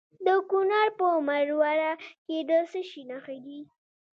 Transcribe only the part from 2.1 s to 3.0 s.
کې د څه